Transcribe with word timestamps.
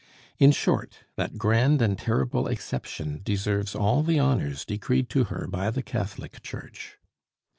In 0.39 0.51
short, 0.51 1.01
that 1.15 1.37
grand 1.37 1.79
and 1.79 1.95
terrible 1.95 2.47
exception 2.47 3.21
deserves 3.23 3.75
all 3.75 4.01
the 4.01 4.17
honors 4.17 4.65
decreed 4.65 5.11
to 5.11 5.25
her 5.25 5.45
by 5.47 5.69
the 5.69 5.83
Catholic 5.83 6.41
Church. 6.41 6.97